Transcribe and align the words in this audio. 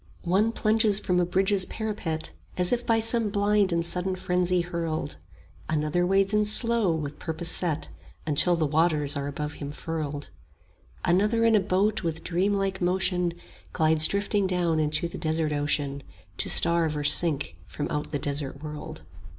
One 0.25 0.51
plunges 0.51 0.99
from 0.99 1.19
a 1.19 1.27
bridge's 1.27 1.67
parapet, 1.67 2.31
As 2.57 2.71
if 2.71 2.87
by 2.87 2.97
some 2.99 3.29
blind 3.29 3.71
and 3.71 3.85
sudden 3.85 4.15
frenzy 4.15 4.61
hurled; 4.61 5.17
Another 5.69 6.07
wades 6.07 6.33
in 6.33 6.43
slow 6.43 6.91
with 6.91 7.19
purpose 7.19 7.51
set 7.51 7.83
10 7.83 7.91
Until 8.25 8.55
the 8.55 8.65
waters 8.65 9.15
are 9.15 9.27
above 9.27 9.53
him 9.61 9.69
furled; 9.69 10.31
Another 11.05 11.45
in 11.45 11.53
a 11.55 11.59
boat 11.59 12.01
with 12.01 12.23
dreamlike 12.23 12.81
motion 12.81 13.35
Glides 13.73 14.07
drifting 14.07 14.47
down 14.47 14.79
into 14.79 15.07
the 15.07 15.19
desert 15.19 15.53
ocean, 15.53 16.01
To 16.37 16.49
starve 16.49 16.97
or 16.97 17.03
sink 17.03 17.55
from 17.67 17.87
out 17.89 18.11
the 18.11 18.17
desert 18.17 18.63
world. 18.63 19.03